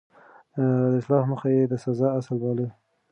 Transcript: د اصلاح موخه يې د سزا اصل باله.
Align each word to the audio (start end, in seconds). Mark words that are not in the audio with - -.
د 0.91 0.97
اصلاح 0.99 1.23
موخه 1.29 1.49
يې 1.55 1.63
د 1.71 1.73
سزا 1.83 2.07
اصل 2.19 2.37
باله. 2.43 2.67